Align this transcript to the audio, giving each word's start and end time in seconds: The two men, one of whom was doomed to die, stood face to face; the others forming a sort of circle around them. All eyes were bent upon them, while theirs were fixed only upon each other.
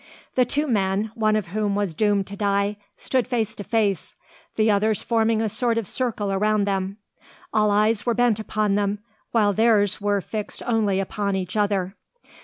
The 0.33 0.45
two 0.45 0.65
men, 0.65 1.11
one 1.13 1.35
of 1.35 1.49
whom 1.49 1.75
was 1.75 1.93
doomed 1.93 2.25
to 2.25 2.35
die, 2.35 2.77
stood 2.97 3.27
face 3.27 3.53
to 3.53 3.63
face; 3.63 4.15
the 4.55 4.71
others 4.71 5.03
forming 5.03 5.43
a 5.43 5.47
sort 5.47 5.77
of 5.77 5.85
circle 5.85 6.31
around 6.31 6.65
them. 6.65 6.97
All 7.53 7.69
eyes 7.69 8.03
were 8.03 8.15
bent 8.15 8.39
upon 8.39 8.73
them, 8.73 8.97
while 9.29 9.53
theirs 9.53 10.01
were 10.01 10.19
fixed 10.19 10.63
only 10.65 10.99
upon 10.99 11.35
each 11.35 11.55
other. 11.55 11.95